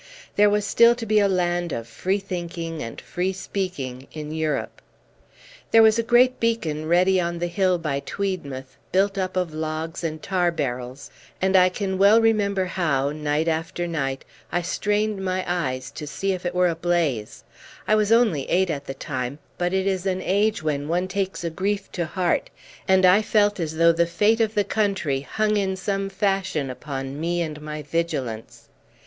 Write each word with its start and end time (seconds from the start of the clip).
There 0.35 0.49
was 0.49 0.65
still 0.65 0.95
to 0.95 1.05
be 1.05 1.19
a 1.19 1.27
land 1.27 1.71
of 1.71 1.87
free 1.87 2.17
thinking 2.17 2.81
and 2.81 2.99
free 2.99 3.31
speaking 3.33 4.07
in 4.13 4.31
Europe. 4.31 4.81
There 5.69 5.83
was 5.83 5.99
a 5.99 6.01
great 6.01 6.39
beacon 6.39 6.87
ready 6.87 7.21
on 7.21 7.37
the 7.37 7.45
hill 7.45 7.77
by 7.77 7.99
Tweedmouth, 7.99 8.77
built 8.91 9.19
up 9.19 9.37
of 9.37 9.53
logs 9.53 10.03
and 10.03 10.19
tar 10.19 10.49
barrels; 10.49 11.11
and 11.39 11.55
I 11.55 11.69
can 11.69 11.99
well 11.99 12.19
remember 12.19 12.65
how, 12.65 13.11
night 13.11 13.47
after 13.47 13.85
night, 13.85 14.25
I 14.51 14.63
strained 14.63 15.23
my 15.23 15.45
eyes 15.45 15.91
to 15.91 16.07
see 16.07 16.31
if 16.33 16.47
it 16.47 16.55
were 16.55 16.67
ablaze. 16.67 17.43
I 17.87 17.93
was 17.93 18.11
only 18.11 18.49
eight 18.49 18.71
at 18.71 18.85
the 18.85 18.95
time, 18.95 19.37
but 19.59 19.71
it 19.71 19.85
is 19.85 20.07
an 20.07 20.23
age 20.23 20.63
when 20.63 20.87
one 20.87 21.07
takes 21.07 21.43
a 21.43 21.51
grief 21.51 21.91
to 21.91 22.07
heart, 22.07 22.49
and 22.87 23.05
I 23.05 23.21
felt 23.21 23.59
as 23.59 23.77
though 23.77 23.91
the 23.91 24.07
fate 24.07 24.41
of 24.41 24.55
the 24.55 24.63
country 24.63 25.19
hung 25.21 25.57
in 25.57 25.75
some 25.75 26.09
fashion 26.09 26.71
upon 26.71 27.19
me 27.19 27.43
and 27.43 27.61
my 27.61 27.83
vigilance. 27.83 28.67